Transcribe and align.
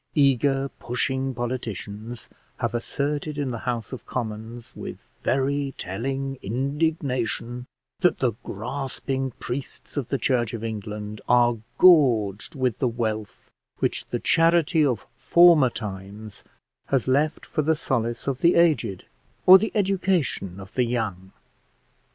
Eager 0.15 0.67
pushing 0.79 1.31
politicians 1.31 2.27
have 2.57 2.73
asserted 2.73 3.37
in 3.37 3.51
the 3.51 3.59
House 3.69 3.93
of 3.93 4.03
Commons, 4.07 4.75
with 4.75 5.03
very 5.21 5.75
telling 5.77 6.39
indignation, 6.41 7.67
that 7.99 8.17
the 8.17 8.31
grasping 8.43 9.29
priests 9.39 9.97
of 9.97 10.07
the 10.09 10.17
Church 10.17 10.55
of 10.55 10.63
England 10.63 11.21
are 11.29 11.57
gorged 11.77 12.55
with 12.55 12.79
the 12.79 12.87
wealth 12.87 13.51
which 13.77 14.05
the 14.07 14.17
charity 14.19 14.83
of 14.83 15.05
former 15.17 15.69
times 15.69 16.43
has 16.87 17.07
left 17.07 17.45
for 17.45 17.61
the 17.61 17.75
solace 17.75 18.25
of 18.25 18.41
the 18.41 18.55
aged, 18.55 19.05
or 19.45 19.59
the 19.59 19.71
education 19.75 20.59
of 20.59 20.73
the 20.73 20.83
young. 20.85 21.31